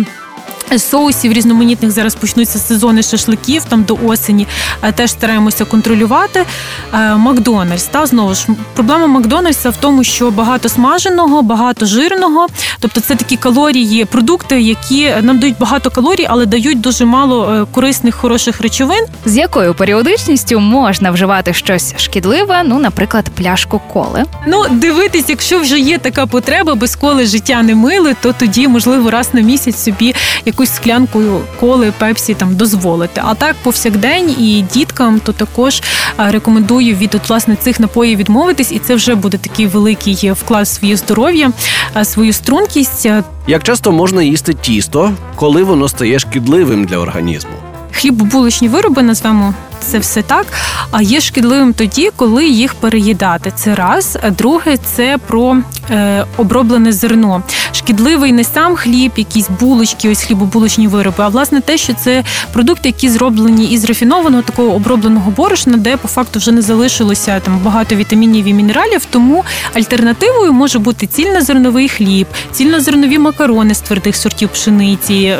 Соусів 0.77 1.33
різноманітних 1.33 1.91
зараз 1.91 2.15
почнуться 2.15 2.59
сезони 2.59 3.03
шашликів 3.03 3.63
там 3.63 3.83
до 3.83 3.97
осені. 4.05 4.47
Е, 4.83 4.91
Теж 4.91 5.11
стараємося 5.11 5.65
контролювати. 5.65 6.45
Е, 6.93 7.15
Макдональдс 7.15 7.83
та 7.83 8.05
знову 8.05 8.33
ж 8.33 8.47
проблема 8.73 9.07
Макдональдса 9.07 9.69
в 9.69 9.77
тому, 9.77 10.03
що 10.03 10.31
багато 10.31 10.69
смаженого, 10.69 11.41
багато 11.41 11.85
жирного. 11.85 12.47
Тобто 12.79 13.01
це 13.01 13.15
такі 13.15 13.37
калорії, 13.37 14.05
продукти, 14.05 14.61
які 14.61 15.13
нам 15.21 15.39
дають 15.39 15.57
багато 15.59 15.89
калорій, 15.91 16.25
але 16.29 16.45
дають 16.45 16.81
дуже 16.81 17.05
мало 17.05 17.53
е, 17.53 17.65
корисних 17.71 18.15
хороших 18.15 18.61
речовин. 18.61 19.05
З 19.25 19.37
якою 19.37 19.73
періодичністю 19.73 20.59
можна 20.59 21.11
вживати 21.11 21.53
щось 21.53 21.93
шкідливе, 21.97 22.63
ну, 22.65 22.79
наприклад, 22.79 23.29
пляшку 23.29 23.81
коли. 23.93 24.23
Ну, 24.47 24.65
дивитись, 24.71 25.25
якщо 25.27 25.59
вже 25.59 25.79
є 25.79 25.97
така 25.97 26.25
потреба, 26.25 26.75
без 26.75 26.95
коли 26.95 27.25
життя 27.25 27.63
не 27.63 27.75
миле, 27.75 28.15
то 28.21 28.33
тоді 28.33 28.67
можливо 28.67 29.11
раз 29.11 29.29
на 29.33 29.41
місяць 29.41 29.83
собі 29.83 30.15
якусь 30.55 30.75
склянку 30.75 31.21
коли 31.59 31.93
пепсі 31.97 32.33
там 32.33 32.55
дозволити. 32.55 33.21
А 33.25 33.33
так 33.35 33.55
повсякдень 33.63 34.29
і 34.29 34.65
діткам, 34.73 35.19
то 35.19 35.31
також 35.31 35.81
е, 36.19 36.31
рекомендую 36.31 36.95
від 36.95 37.15
от, 37.15 37.29
власне 37.29 37.55
цих 37.55 37.79
напоїв 37.79 38.17
відмовитись, 38.17 38.71
і 38.71 38.79
це 38.79 38.95
вже 38.95 39.15
буде 39.15 39.37
такий 39.37 39.67
великий 39.67 40.31
вклад 40.31 40.65
в 40.65 40.67
своє 40.67 40.97
здоров'я, 40.97 41.51
е, 41.97 42.05
свою 42.05 42.33
стрункість. 42.33 43.05
Е, 43.05 43.23
Як 43.47 43.63
часто 43.63 43.91
можна 43.91 44.23
їсти 44.23 44.53
тісто, 44.53 45.13
коли 45.35 45.63
воно 45.63 45.87
стає 45.89 46.19
шкідливим 46.19 46.85
для 46.85 46.97
організму? 46.97 47.64
Хлібобулочні 47.95 48.67
вироби, 48.67 49.03
назвемо 49.03 49.53
це 49.79 49.99
все 49.99 50.21
так. 50.21 50.45
А 50.91 51.01
є 51.01 51.21
шкідливим 51.21 51.73
тоді, 51.73 52.11
коли 52.15 52.47
їх 52.47 52.73
переїдати. 52.73 53.51
Це 53.55 53.75
раз. 53.75 54.17
Друге, 54.37 54.77
це 54.77 55.17
про 55.27 55.57
е, 55.89 56.25
оброблене 56.37 56.91
зерно. 56.91 57.43
Шкідливий 57.71 58.31
не 58.31 58.43
сам 58.43 58.75
хліб, 58.75 59.11
якісь 59.15 59.49
булочки, 59.59 60.09
ось 60.09 60.23
хлібобулочні 60.23 60.87
вироби, 60.87 61.23
а 61.23 61.27
власне 61.27 61.61
те, 61.61 61.77
що 61.77 61.93
це 61.93 62.23
продукти, 62.53 62.89
які 62.89 63.09
зроблені 63.09 63.65
із 63.65 63.85
рафінованого 63.85 64.43
такого 64.43 64.73
обробленого 64.73 65.31
борошна, 65.31 65.77
де 65.77 65.97
по 65.97 66.07
факту 66.07 66.39
вже 66.39 66.51
не 66.51 66.61
залишилося 66.61 67.39
там 67.39 67.59
багато 67.59 67.95
вітамінів 67.95 68.45
і 68.45 68.53
мінералів. 68.53 69.05
Тому 69.09 69.43
альтернативою 69.73 70.53
може 70.53 70.79
бути 70.79 71.07
цільнозерновий 71.07 71.89
хліб, 71.89 72.27
цільнозернові 72.51 73.19
макарони 73.19 73.75
з 73.75 73.79
твердих 73.79 74.15
сортів 74.15 74.49
пшениці. 74.49 75.37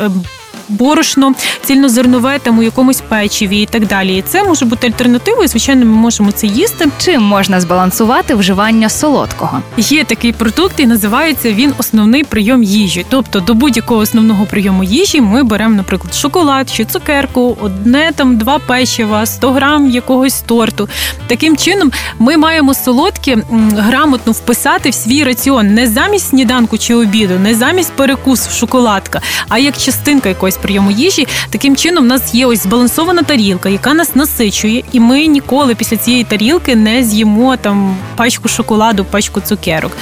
Борошно, 0.68 1.32
цільнозернове 1.62 2.38
там 2.38 2.58
у 2.58 2.62
якомусь 2.62 3.00
печиві 3.08 3.60
і 3.62 3.66
так 3.66 3.86
далі. 3.86 4.16
І 4.16 4.22
це 4.22 4.44
може 4.44 4.64
бути 4.64 4.86
альтернативою. 4.86 5.48
Звичайно, 5.48 5.86
ми 5.86 5.92
можемо 5.92 6.32
це 6.32 6.46
їсти. 6.46 6.88
Чим 6.98 7.22
можна 7.22 7.60
збалансувати 7.60 8.34
вживання 8.34 8.88
солодкого? 8.88 9.62
Є 9.76 10.04
такий 10.04 10.32
продукт, 10.32 10.80
і 10.80 10.86
називається 10.86 11.52
він 11.52 11.72
основний 11.78 12.24
прийом 12.24 12.62
їжі. 12.62 13.06
Тобто 13.08 13.40
до 13.40 13.54
будь-якого 13.54 14.00
основного 14.00 14.46
прийому 14.46 14.84
їжі 14.84 15.20
ми 15.20 15.42
беремо, 15.42 15.74
наприклад, 15.74 16.14
шоколад 16.14 16.70
чи 16.70 16.84
цукерку, 16.84 17.56
одне 17.60 18.12
там 18.16 18.36
два 18.36 18.58
печива, 18.58 19.26
100 19.26 19.52
грам 19.52 19.90
якогось 19.90 20.40
торту. 20.40 20.88
Таким 21.26 21.56
чином, 21.56 21.92
ми 22.18 22.36
маємо 22.36 22.74
солодке 22.74 23.38
грамотно 23.76 24.32
вписати 24.32 24.90
в 24.90 24.94
свій 24.94 25.24
раціон 25.24 25.74
не 25.74 25.86
замість 25.86 26.28
сніданку 26.28 26.78
чи 26.78 26.94
обіду, 26.94 27.38
не 27.38 27.54
замість 27.54 27.92
перекусу 27.92 28.50
шоколадка, 28.50 29.20
а 29.48 29.58
як 29.58 29.78
частинка 29.78 30.28
якогось 30.28 30.55
прийому 30.56 30.90
їжі. 30.90 31.26
Таким 31.50 31.76
чином, 31.76 32.04
в 32.04 32.06
нас 32.06 32.34
є 32.34 32.46
ось 32.46 32.62
збалансована 32.62 33.22
тарілка, 33.22 33.68
яка 33.68 33.94
нас 33.94 34.14
насичує, 34.14 34.82
і 34.92 35.00
ми 35.00 35.26
ніколи 35.26 35.74
після 35.74 35.96
цієї 35.96 36.24
тарілки 36.24 36.76
не 36.76 37.04
з'їмо 37.04 37.56
там 37.56 37.96
пачку 38.16 38.48
шоколаду, 38.48 39.04
пачку 39.04 39.40
цукерок. 39.40 39.92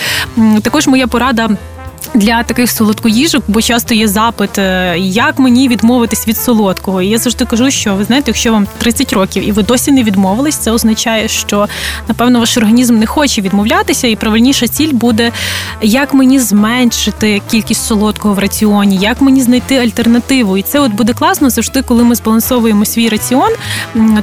Також 0.62 0.86
моя 0.86 1.06
порада. 1.06 1.48
Для 2.14 2.42
таких 2.42 2.70
солодкоїжок, 2.70 3.44
бо 3.48 3.62
часто 3.62 3.94
є 3.94 4.08
запит, 4.08 4.58
е, 4.58 4.94
як 4.98 5.38
мені 5.38 5.68
відмовитись 5.68 6.28
від 6.28 6.36
солодкого. 6.36 7.02
І 7.02 7.08
я 7.08 7.18
завжди 7.18 7.44
кажу, 7.44 7.70
що 7.70 7.94
ви 7.94 8.04
знаєте, 8.04 8.30
якщо 8.30 8.52
вам 8.52 8.66
30 8.78 9.12
років 9.12 9.48
і 9.48 9.52
ви 9.52 9.62
досі 9.62 9.92
не 9.92 10.02
відмовились, 10.02 10.56
це 10.56 10.70
означає, 10.70 11.28
що 11.28 11.68
напевно 12.08 12.40
ваш 12.40 12.56
організм 12.56 12.98
не 12.98 13.06
хоче 13.06 13.40
відмовлятися, 13.40 14.06
і 14.06 14.16
правильніша 14.16 14.68
ціль 14.68 14.92
буде, 14.92 15.32
як 15.82 16.14
мені 16.14 16.40
зменшити 16.40 17.42
кількість 17.50 17.86
солодкого 17.86 18.34
в 18.34 18.38
раціоні, 18.38 18.96
як 18.96 19.20
мені 19.20 19.42
знайти 19.42 19.76
альтернативу. 19.76 20.56
І 20.56 20.62
це 20.62 20.80
от 20.80 20.92
буде 20.92 21.12
класно 21.12 21.50
завжди, 21.50 21.82
коли 21.82 22.04
ми 22.04 22.14
збалансовуємо 22.14 22.84
свій 22.84 23.08
раціон, 23.08 23.50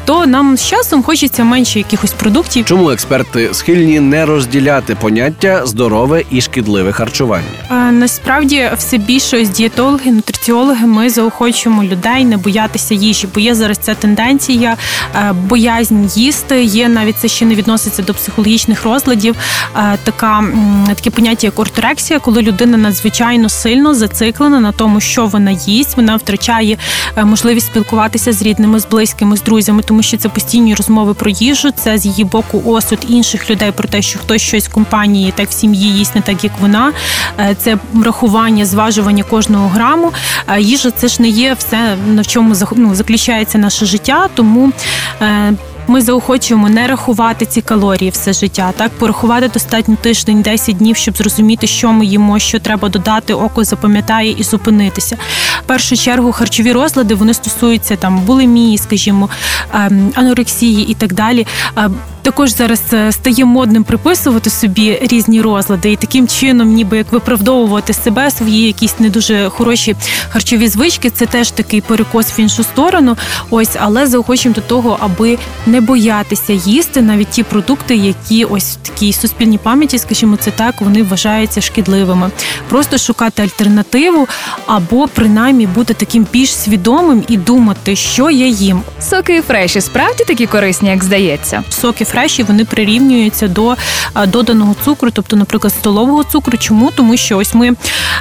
то 0.06 0.26
нам 0.26 0.58
з 0.58 0.68
часом 0.68 1.04
хочеться 1.04 1.44
менше 1.44 1.80
якихось 1.80 2.14
продуктів. 2.14 2.66
Чому 2.66 2.92
експерти 2.92 3.50
схильні 3.54 4.00
не 4.00 4.26
розділяти 4.26 4.96
поняття 4.96 5.66
здорове 5.66 6.24
і 6.30 6.42
шкідливе 6.42 6.92
харчування? 6.92 7.46
Uh, 7.72 7.81
Насправді 7.92 8.70
все 8.78 8.98
більше 8.98 9.46
дієтологи, 9.46 10.12
нутриціологи 10.12 10.86
ми 10.86 11.10
заохочуємо 11.10 11.84
людей 11.84 12.26
не 12.26 12.38
боятися 12.38 12.94
їжі, 12.94 13.28
бо 13.34 13.40
є 13.40 13.56
зараз 13.56 13.78
ця 13.78 13.96
тенденція, 13.96 14.78
е, 15.16 15.34
боязнь 15.34 16.06
їсти. 16.16 16.64
Є 16.64 16.90
навіть 16.90 17.18
це 17.18 17.28
ще 17.28 17.46
не 17.46 17.56
відноситься 17.56 18.02
до 18.04 18.14
психологічних 18.14 18.84
розладів. 18.84 19.36
е, 19.76 19.98
Така 20.04 20.44
таке 20.88 21.10
поняття 21.10 21.48
як 21.48 21.60
орторексія, 21.60 22.20
коли 22.20 22.42
людина 22.42 22.78
надзвичайно 22.78 23.50
сильно 23.50 23.94
зациклена 23.94 24.60
на 24.60 24.72
тому, 24.72 25.00
що 25.00 25.26
вона 25.26 25.52
їсть. 25.52 25.98
Вона 25.98 26.16
втрачає 26.16 26.78
е, 27.18 27.26
можливість 27.26 27.68
спілкуватися 27.68 28.34
з 28.34 28.42
рідними, 28.42 28.80
з 28.80 28.88
близькими, 28.88 29.38
з 29.38 29.42
друзями, 29.42 29.84
тому 29.84 30.04
що 30.04 30.18
це 30.18 30.30
постійні 30.30 30.76
розмови 30.76 31.14
про 31.14 31.30
їжу. 31.30 31.72
Це 31.72 31.98
з 31.98 32.06
її 32.06 32.24
боку 32.24 32.64
осуд 32.66 33.00
інших 33.08 33.50
людей 33.50 33.72
про 33.72 33.88
те, 33.88 34.02
що 34.02 34.20
хтось 34.20 34.42
щось 34.42 34.68
в 34.68 34.72
компанії, 34.74 35.34
так 35.36 35.50
в 35.50 35.54
сім'ї 35.54 35.98
їсть 35.98 36.16
не 36.16 36.22
так, 36.22 36.44
як 36.44 36.54
вона. 36.60 36.94
Це 37.58 37.78
рахування, 38.06 38.66
зважування 38.66 39.24
кожного 39.24 39.68
граму. 39.68 40.12
Е, 40.48 40.62
Їжа 40.62 40.92
це 40.92 41.08
ж 41.08 41.22
не 41.22 41.28
є 41.30 41.54
все, 41.60 41.96
на 42.08 42.24
чому 42.24 42.56
ну, 42.76 42.96
заключається 42.96 43.58
наше 43.58 43.86
життя, 43.86 44.28
тому. 44.36 44.72
е, 45.22 45.54
Ми 45.88 46.02
заохочуємо 46.02 46.70
не 46.70 46.88
рахувати 46.88 47.46
ці 47.46 47.62
калорії 47.62 48.10
все 48.10 48.34
життя. 48.34 48.72
Так 48.78 48.92
порахувати 48.92 49.48
достатньо 49.48 49.96
тиждень, 50.02 50.42
10 50.42 50.78
днів, 50.78 50.98
щоб 50.98 51.18
зрозуміти, 51.18 51.68
що 51.68 51.92
ми 51.92 52.06
їмо, 52.06 52.40
що 52.40 52.60
треба 52.60 52.90
додати, 52.90 53.34
око 53.34 53.64
запам'ятає 53.64 54.36
і 54.38 54.44
зупинитися. 54.44 55.18
В 55.60 55.64
першу 55.66 55.98
чергу 55.98 56.32
харчові 56.32 56.72
розлади 56.72 57.16
вони 57.16 57.34
стосуються 57.34 57.96
там 57.96 58.20
булімії, 58.20 58.78
скажімо, 58.78 59.30
ем, 59.74 60.12
анорексії 60.16 60.88
і 60.92 60.94
так 60.94 61.14
далі. 61.14 61.48
Також 62.22 62.56
зараз 62.56 62.82
е, 62.94 63.12
стає 63.12 63.46
модним 63.46 63.84
приписувати 63.84 64.50
собі 64.50 65.00
різні 65.02 65.42
розлади, 65.42 65.92
і 65.92 65.96
таким 65.96 66.28
чином, 66.28 66.68
ніби 66.68 66.98
як 66.98 67.12
виправдовувати 67.12 67.94
себе, 67.94 68.32
свої 68.32 68.68
якісь 68.68 69.00
не 69.00 69.10
дуже 69.10 69.50
хороші 69.50 69.96
харчові 70.30 70.68
звички. 70.68 71.10
Це 71.10 71.26
теж 71.26 71.52
такий 71.52 71.82
перекос 71.82 72.26
в 72.26 72.40
іншу 72.40 72.64
сторону. 72.64 73.18
Ось, 73.50 73.76
але 73.80 74.08
заохочуємо 74.08 74.56
до 74.56 74.62
того, 74.62 74.98
аби 75.00 75.38
не 75.66 75.82
боятися 75.82 76.54
їсти 76.54 77.02
навіть 77.02 77.30
ті 77.30 77.44
продукти, 77.44 77.96
які 77.96 78.46
ось 78.46 78.72
в 78.72 78.76
такій 78.76 79.14
суспільній 79.14 79.58
пам'яті, 79.58 80.00
скажімо, 80.00 80.36
це 80.36 80.52
так, 80.52 80.82
вони 80.82 81.04
вважаються 81.04 81.62
шкідливими. 81.62 82.32
Просто 82.70 82.98
шукати 82.98 83.42
альтернативу, 83.42 84.28
або 84.66 85.08
принаймні 85.08 85.68
бути 85.68 85.94
таким 85.94 86.28
більш 86.34 86.56
свідомим 86.56 87.24
і 87.28 87.38
думати, 87.38 87.96
що 87.96 88.30
я 88.30 88.48
їм. 88.48 88.82
Соки 89.02 89.36
і 89.36 89.42
фреші 89.42 89.82
справді 89.82 90.24
такі 90.24 90.46
корисні, 90.48 90.90
як 90.90 91.04
здається. 91.04 91.64
Соки 91.70 92.06
фреші 92.12 92.44
вони 92.44 92.66
прирівнюються 92.66 93.48
до 93.48 93.76
доданого 94.28 94.76
цукру, 94.86 95.12
тобто, 95.12 95.36
наприклад, 95.36 95.74
столового 95.74 96.24
цукру. 96.24 96.58
Чому? 96.58 96.92
Тому 96.96 97.18
що 97.18 97.38
ось 97.38 97.54
ми 97.54 97.74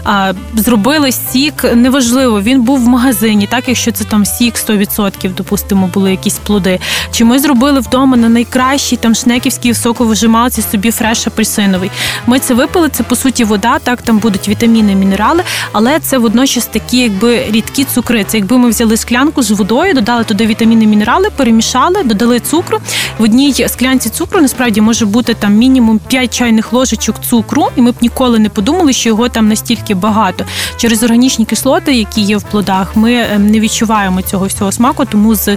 а, 0.04 0.32
зробили 0.54 1.12
сік, 1.12 1.64
неважливо, 1.74 2.40
він 2.40 2.62
був 2.62 2.84
в 2.84 2.88
магазині, 2.88 3.46
так 3.46 3.68
якщо 3.68 3.92
це 3.92 4.04
там 4.04 4.24
сік 4.26 4.54
100%, 4.54 5.34
допустимо, 5.34 5.90
були 5.94 6.10
якісь 6.10 6.38
плоди. 6.38 6.78
Чи 7.12 7.24
ми 7.24 7.38
зробили 7.38 7.80
вдома 7.80 8.16
на 8.16 8.28
найкращій 8.28 8.96
там 8.96 9.14
шнеківській 9.14 9.74
соковижималці 9.74 10.62
собі 10.62 10.90
фреш 10.90 11.26
апельсиновий. 11.26 11.90
Ми 12.26 12.38
це 12.38 12.54
випили, 12.54 12.88
це 12.88 13.02
по 13.02 13.16
суті 13.16 13.44
вода, 13.44 13.78
так 13.78 14.02
там 14.02 14.18
будуть 14.18 14.48
вітаміни, 14.48 14.94
мінерали, 14.94 15.42
але 15.72 15.98
це 15.98 16.18
водночас 16.18 16.66
такі, 16.66 16.98
якби 16.98 17.44
рідкі 17.50 17.84
цукри. 17.84 18.24
Це 18.24 18.38
якби 18.38 18.58
ми 18.58 18.68
взяли 18.68 18.96
склянку 18.96 19.42
з 19.42 19.50
водою, 19.50 19.94
додали 19.94 20.24
туди 20.24 20.46
вітаміни, 20.46 20.86
мінерали, 20.86 21.30
перемішали, 21.36 22.02
додали 22.02 22.40
цукру. 22.40 22.78
В 23.18 23.22
одній 23.22 23.52
склянці 23.80 24.08
цукру 24.10 24.40
насправді 24.40 24.80
може 24.80 25.06
бути 25.06 25.34
там 25.34 25.54
мінімум 25.54 26.00
5 26.08 26.34
чайних 26.34 26.72
ложечок 26.72 27.16
цукру, 27.30 27.68
і 27.76 27.80
ми 27.80 27.90
б 27.90 27.94
ніколи 28.00 28.38
не 28.38 28.48
подумали, 28.48 28.92
що 28.92 29.08
його 29.08 29.28
там 29.28 29.48
настільки 29.48 29.94
багато. 29.94 30.44
Через 30.76 31.02
органічні 31.02 31.44
кислоти, 31.44 31.94
які 31.94 32.20
є 32.20 32.36
в 32.36 32.42
плодах, 32.42 32.96
ми 32.96 33.12
е, 33.12 33.38
не 33.38 33.60
відчуваємо 33.60 34.22
цього 34.22 34.46
всього 34.46 34.72
смаку, 34.72 35.04
тому 35.04 35.34
з 35.34 35.56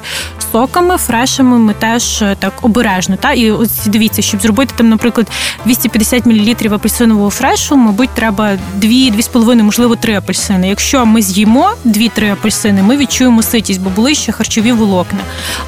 соками, 0.51 0.98
фрешами 0.98 1.60
ми 1.60 1.74
теж 1.74 2.22
е, 2.22 2.36
так 2.39 2.53
обережно. 2.62 3.15
Та 3.15 3.32
і 3.32 3.51
ось 3.51 3.86
дивіться, 3.86 4.22
щоб 4.22 4.42
зробити 4.42 4.74
там, 4.77 4.89
наприклад, 4.89 5.27
250 5.65 6.25
мл 6.25 6.74
апельсинового 6.74 7.30
фрешу, 7.30 7.75
мабуть, 7.75 8.10
треба 8.10 8.58
2-2,5, 8.80 9.63
можливо, 9.63 9.96
3 9.96 10.15
апельсини. 10.15 10.70
Якщо 10.70 11.06
ми 11.06 11.22
з'їмо 11.22 11.72
2-3 11.86 12.32
апельсини, 12.32 12.84
ми 12.84 12.98
відчуємо 12.98 13.44
ситість, 13.44 13.82
бо 13.82 13.89
були 13.89 14.15
ще 14.15 14.32
харчові 14.32 14.72
волокна. 14.72 15.20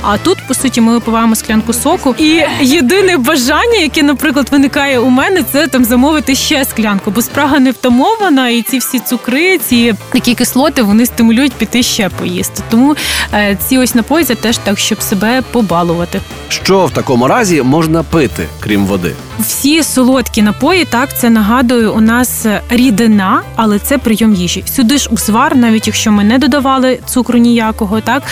А 0.01 0.17
тут, 0.17 0.37
по 0.47 0.53
суті, 0.53 0.81
ми 0.81 0.93
випиваємо 0.93 1.35
склянку 1.35 1.73
соку. 1.73 2.15
І 2.19 2.44
єдине 2.61 3.17
бажання, 3.17 3.77
яке, 3.81 4.03
наприклад, 4.03 4.47
виникає 4.51 4.99
у 4.99 5.09
мене, 5.09 5.43
це 5.51 5.67
там 5.67 5.85
замовити 5.85 6.35
ще 6.35 6.65
склянку, 6.65 7.11
бо 7.11 7.21
спрага 7.21 7.59
не 7.59 7.71
втамована, 7.71 8.49
і 8.49 8.61
ці 8.61 8.77
всі 8.77 8.99
цукри, 8.99 9.57
ці 9.57 9.93
такі 10.11 10.35
кислоти, 10.35 10.81
вони 10.81 11.05
стимулюють 11.05 11.53
піти 11.53 11.83
ще 11.83 12.09
поїсти. 12.09 12.63
Тому 12.69 12.95
е, 13.33 13.57
ці 13.67 13.77
ось 13.77 13.95
напої 13.95 14.25
це 14.25 14.35
теж 14.35 14.57
так, 14.57 14.79
щоб 14.79 15.01
себе 15.01 15.41
побалувати. 15.51 16.21
Що 16.49 16.85
в 16.85 16.91
такому 16.91 17.27
разі 17.27 17.61
можна 17.61 18.03
пити, 18.03 18.47
крім 18.59 18.85
води? 18.85 19.13
Всі 19.39 19.83
солодкі 19.83 20.41
напої, 20.41 20.85
так 20.85 21.17
це 21.17 21.29
нагадую, 21.29 21.93
у 21.93 22.01
нас 22.01 22.45
рідина, 22.69 23.41
але 23.55 23.79
це 23.79 23.97
прийом 23.97 24.33
їжі. 24.33 24.63
Сюди 24.75 24.97
ж 24.97 25.09
узвар, 25.11 25.55
навіть 25.55 25.87
якщо 25.87 26.11
ми 26.11 26.23
не 26.23 26.37
додавали 26.37 26.99
цукру 27.05 27.39
ніякого, 27.39 28.01
так 28.01 28.23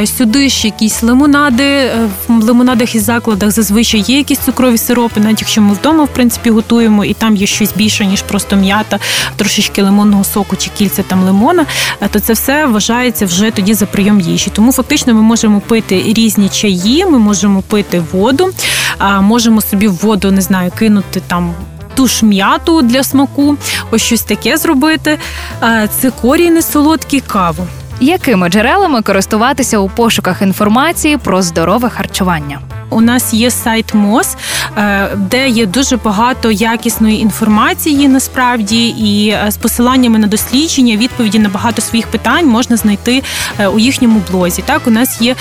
е, 0.00 0.06
сюди 0.06 0.48
ж 0.48 0.66
якісь 0.66 1.02
лимонади. 1.02 1.64
е, 1.64 2.08
В 2.28 2.44
лимонадах 2.44 2.94
і 2.94 2.98
закладах 2.98 3.50
зазвичай 3.54 4.00
є 4.00 4.16
якісь 4.16 4.38
цукрові 4.38 4.78
сиропи, 4.78 5.20
навіть 5.20 5.40
якщо 5.40 5.62
ми 5.62 5.74
вдома 5.74 6.04
в 6.04 6.08
принципі 6.08 6.50
готуємо, 6.50 7.04
і 7.04 7.14
там 7.14 7.36
є 7.36 7.46
щось 7.46 7.72
більше 7.76 8.06
ніж 8.06 8.22
просто 8.22 8.56
м'ята, 8.56 8.98
трошечки 9.36 9.82
лимонного 9.82 10.24
соку 10.24 10.56
чи 10.56 10.70
кільця 10.78 11.02
там 11.02 11.24
лимона, 11.24 11.66
е, 12.00 12.08
то 12.08 12.20
це 12.20 12.32
все 12.32 12.66
вважається 12.66 13.26
вже 13.26 13.50
тоді 13.50 13.74
за 13.74 13.86
прийом 13.86 14.20
їжі. 14.20 14.50
Тому 14.54 14.72
фактично 14.72 15.14
ми 15.14 15.22
можемо 15.22 15.60
пити 15.60 16.02
різні 16.06 16.48
чаї, 16.48 17.06
ми 17.06 17.18
можемо 17.18 17.62
пити 17.62 18.02
воду, 18.12 18.50
а 18.98 19.20
можемо 19.20 19.60
собі 19.60 19.88
в 19.88 19.94
воду 19.94 20.30
не 20.30 20.40
знаю, 20.40 20.72
кинути 20.78 21.22
там. 21.26 21.54
Ту 21.94 22.06
ж 22.06 22.26
м'яту 22.26 22.82
для 22.82 23.04
смаку, 23.04 23.56
ось 23.90 24.02
щось 24.02 24.22
таке 24.22 24.56
зробити. 24.56 25.18
Е, 25.62 25.88
Цикорій 26.00 26.50
не 26.50 26.62
солодкий 26.62 27.20
каву. 27.20 27.66
Якими 28.00 28.48
джерелами 28.48 29.02
користуватися 29.02 29.78
у 29.78 29.88
пошуках 29.88 30.42
інформації 30.42 31.16
про 31.16 31.42
здорове 31.42 31.90
харчування? 31.90 32.60
У 32.94 33.00
нас 33.00 33.34
є 33.34 33.50
сайт 33.50 33.94
МОЗ, 33.94 34.36
е, 34.76 35.08
де 35.16 35.48
є 35.48 35.66
дуже 35.66 35.96
багато 35.96 36.50
якісної 36.50 37.20
інформації 37.20 38.08
насправді, 38.08 38.86
і 38.88 39.28
е, 39.28 39.50
з 39.50 39.56
посиланнями 39.56 40.18
на 40.18 40.26
дослідження, 40.26 40.96
відповіді 40.96 41.38
на 41.38 41.48
багато 41.48 41.82
своїх 41.82 42.06
питань 42.06 42.46
можна 42.46 42.76
знайти 42.76 43.22
е, 43.58 43.68
у 43.68 43.78
їхньому 43.78 44.22
блозі. 44.30 44.62
Так, 44.66 44.86
у 44.86 44.90
нас 44.90 45.20
є 45.20 45.36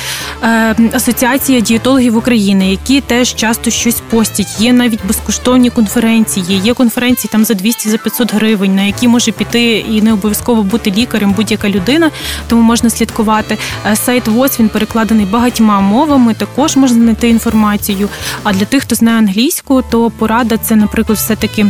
асоціація 0.94 1.60
дієтологів 1.60 2.18
України, 2.18 2.72
які 2.72 3.02
теж 3.02 3.36
часто 3.36 3.72
щось 3.72 4.02
постять. 4.10 4.62
Є 4.62 4.74
навіть 4.74 5.06
безкоштовні 5.06 5.70
конференції. 5.70 6.62
Є 6.64 6.74
конференції 6.74 7.30
там 7.32 7.46
за 7.46 7.54
200 7.54 7.90
за 7.90 7.98
500 7.98 8.34
гривень, 8.34 8.76
на 8.76 8.82
які 8.82 9.08
може 9.08 9.32
піти 9.32 9.78
і 9.78 10.02
не 10.02 10.14
обов'язково 10.14 10.64
бути 10.64 10.92
лікарем 10.92 11.34
будь-яка 11.34 11.70
людина, 11.70 12.12
тому 12.48 12.62
можна 12.62 12.90
слідкувати. 12.90 13.58
Сайт 13.94 14.28
ВОЗ 14.28 14.60
він 14.60 14.70
перекладений 14.70 15.26
багатьма 15.26 15.80
мовами. 15.80 16.34
Також 16.34 16.76
можна 16.76 16.98
знайти 16.98 17.30
інформацію. 17.30 17.43
А 18.44 18.54
для 18.54 18.66
тих, 18.66 18.84
хто 18.84 18.96
знає 18.96 19.18
англійську, 19.18 19.84
то 19.90 20.10
порада 20.10 20.58
це, 20.58 20.76
наприклад, 20.76 21.18
все 21.18 21.36
таки. 21.36 21.66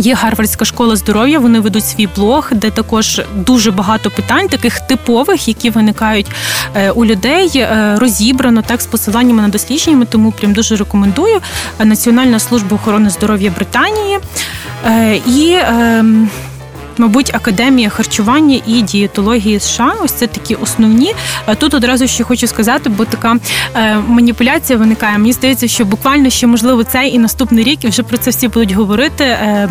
Є 0.00 0.14
Гарвардська 0.14 0.64
школа 0.64 0.96
здоров'я. 0.96 1.38
Вони 1.38 1.60
ведуть 1.60 1.84
свій 1.84 2.08
блог, 2.16 2.48
де 2.52 2.70
також 2.70 3.20
дуже 3.34 3.70
багато 3.70 4.10
питань, 4.10 4.48
таких 4.48 4.80
типових, 4.80 5.48
які 5.48 5.70
виникають 5.70 6.26
е, 6.74 6.90
у 6.90 7.04
людей, 7.04 7.50
е, 7.54 7.96
розібрано 7.98 8.62
так 8.62 8.80
з 8.80 8.86
посиланнями 8.86 9.42
на 9.42 9.48
дослідженнями. 9.48 10.06
Тому 10.06 10.32
прям 10.32 10.52
дуже 10.52 10.76
рекомендую. 10.76 11.40
Національна 11.84 12.38
служба 12.38 12.76
охорони 12.76 13.10
здоров'я 13.10 13.50
Британії 13.50 14.18
е, 14.86 15.16
і. 15.16 15.56
Ем, 16.98 17.08
Мабуть, 17.08 17.34
академія 17.34 17.88
харчування 17.88 18.60
і 18.66 18.82
дієтології 18.82 19.60
США. 19.60 19.94
Ось 20.04 20.12
це 20.12 20.26
такі 20.26 20.54
основні. 20.54 21.14
Е, 21.46 21.54
Тут 21.54 21.74
одразу 21.74 22.06
ще 22.06 22.24
хочу 22.24 22.46
сказати, 22.46 22.90
бо 22.90 23.04
така 23.04 23.36
е, 23.74 23.96
маніпуляція 24.08 24.78
виникає. 24.78 25.18
Мені 25.18 25.32
здається, 25.32 25.68
що 25.68 25.84
буквально 25.84 26.30
ще 26.30 26.46
можливо 26.46 26.84
цей 26.84 27.14
і 27.14 27.18
наступний 27.18 27.64
рік, 27.64 27.84
і 27.84 27.88
вже 27.88 28.02
про 28.02 28.18
це 28.18 28.30
всі 28.30 28.48
будуть 28.48 28.72
говорити. 28.72 29.24
Е, 29.24 29.68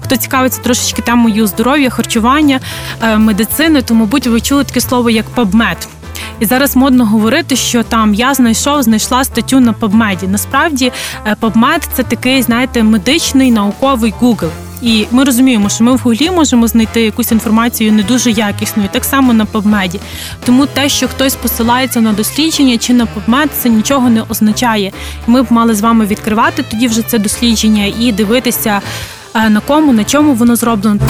Хто 0.00 0.16
цікавиться 0.16 0.60
трошечки 0.62 1.02
темою 1.02 1.46
здоров'я, 1.46 1.90
харчування, 1.90 2.60
е, 3.02 3.18
медицини, 3.18 3.82
то 3.82 3.94
мабуть 3.94 4.26
ви 4.26 4.40
чули 4.40 4.64
таке 4.64 4.80
слово 4.80 5.10
як 5.10 5.26
PubMed. 5.36 5.88
І 6.40 6.44
зараз 6.44 6.76
модно 6.76 7.06
говорити, 7.06 7.56
що 7.56 7.82
там 7.82 8.14
я 8.14 8.34
знайшов, 8.34 8.82
знайшла 8.82 9.24
статтю 9.24 9.60
на 9.60 9.72
PubMed. 9.72 10.28
Насправді 10.28 10.92
PubMed– 11.40 11.88
це 11.92 12.02
такий, 12.02 12.42
знаєте, 12.42 12.82
медичний 12.82 13.50
науковий 13.50 14.14
Google. 14.20 14.65
І 14.82 15.06
ми 15.10 15.24
розуміємо, 15.24 15.68
що 15.68 15.84
ми 15.84 15.92
в 15.92 15.98
гуглі 15.98 16.30
можемо 16.30 16.68
знайти 16.68 17.02
якусь 17.02 17.32
інформацію 17.32 17.92
не 17.92 18.02
дуже 18.02 18.30
якісну, 18.30 18.84
і 18.84 18.88
так 18.88 19.04
само 19.04 19.32
на 19.32 19.44
PubMed. 19.44 20.00
Тому 20.44 20.66
те, 20.66 20.88
що 20.88 21.08
хтось 21.08 21.34
посилається 21.34 22.00
на 22.00 22.12
дослідження 22.12 22.78
чи 22.78 22.94
на 22.94 23.04
PubMed, 23.04 23.48
це 23.58 23.68
нічого 23.68 24.10
не 24.10 24.22
означає. 24.22 24.92
Ми 25.26 25.42
б 25.42 25.46
мали 25.52 25.74
з 25.74 25.80
вами 25.80 26.06
відкривати 26.06 26.64
тоді 26.70 26.88
вже 26.88 27.02
це 27.02 27.18
дослідження 27.18 27.92
і 28.00 28.12
дивитися 28.12 28.80
на 29.36 29.60
кому, 29.60 29.92
на 29.92 30.04
чому 30.04 30.34
воно 30.34 30.56
зроблено. 30.56 31.00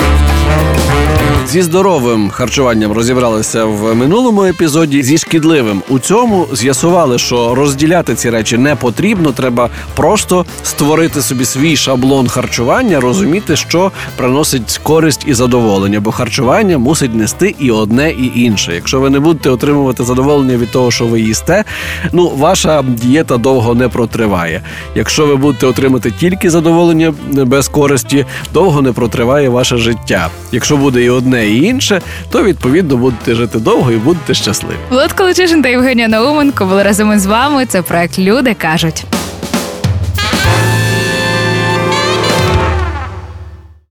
Зі 1.49 1.63
здоровим 1.63 2.31
харчуванням 2.31 2.93
розібралися 2.93 3.65
в 3.65 3.95
минулому 3.95 4.45
епізоді. 4.45 5.03
Зі 5.03 5.19
шкідливим 5.19 5.83
у 5.89 5.99
цьому 5.99 6.47
з'ясували, 6.53 7.19
що 7.19 7.55
розділяти 7.55 8.15
ці 8.15 8.31
речі 8.31 8.59
не 8.59 8.77
потрібно. 8.77 9.33
Треба 9.33 9.71
просто 9.97 10.47
створити 10.63 11.23
собі 11.23 11.45
свій 11.45 11.77
шаблон 11.77 12.29
харчування, 12.29 13.01
розуміти, 13.01 13.57
що 13.57 13.93
приносить 14.17 14.81
користь 14.83 15.25
і 15.27 15.35
задоволення, 15.35 16.01
бо 16.01 16.13
харчування 16.13 16.79
мусить 16.79 17.15
нести 17.15 17.55
і 17.59 17.71
одне, 17.71 18.11
і 18.11 18.33
інше. 18.35 18.75
Якщо 18.75 19.01
ви 19.01 19.11
не 19.11 19.21
будете 19.21 19.51
отримувати 19.51 20.05
задоволення 20.05 20.57
від 20.57 20.71
того, 20.71 20.91
що 20.91 21.07
ви 21.07 21.21
їсте, 21.21 21.65
ну 22.13 22.33
ваша 22.37 22.83
дієта 22.83 23.37
довго 23.37 23.75
не 23.75 23.89
протриває. 23.89 24.63
Якщо 24.95 25.27
ви 25.27 25.37
будете 25.37 25.67
отримати 25.67 26.11
тільки 26.11 26.51
задоволення 26.51 27.15
без 27.33 27.69
користі, 27.69 28.16
довго 28.53 28.83
не 28.83 28.93
протриває 28.93 29.49
ваше 29.49 29.77
життя. 29.77 30.29
Якщо 30.53 30.77
буде 30.77 31.03
і 31.03 31.11
одне, 31.11 31.47
і 31.47 31.63
інше, 31.63 32.01
то 32.31 32.43
відповідно 32.43 32.97
будете 32.97 33.35
жити 33.35 33.59
довго 33.59 33.93
і 33.93 33.97
будете 33.97 34.35
щасливі. 34.35 34.77
Володко 34.91 35.25
Лучишин 35.25 35.63
та 35.63 35.69
Євгенія 35.69 36.09
Науменко 36.09 36.67
були 36.67 36.83
разом 36.83 37.13
із 37.13 37.27
вами. 37.27 37.67
Це 37.67 37.83
проект 37.83 38.19
Люди 38.19 38.55
кажуть. 38.55 39.05